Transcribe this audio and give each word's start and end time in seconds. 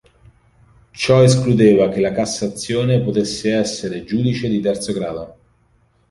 Ciò 0.89 1.21
escludeva 1.21 1.89
che 1.89 1.99
la 1.99 2.11
cassazione 2.11 3.03
potesse 3.03 3.53
essere 3.53 4.03
giudice 4.03 4.49
di 4.49 4.59
terzo 4.59 4.93
grado. 4.93 5.37